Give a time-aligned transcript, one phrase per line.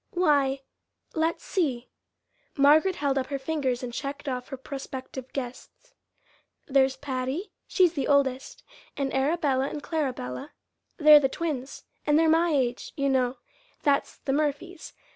[0.15, 0.61] "Why,
[1.13, 1.91] let's see."
[2.57, 5.93] Margaret held up her fingers and checked off her prospective guests.
[6.67, 8.63] "There's Patty, she's the oldest,
[8.97, 10.53] and Arabella and Clarabella
[10.97, 13.37] they're the twins an' they're my age, you know
[13.83, 14.93] that's the Murphys.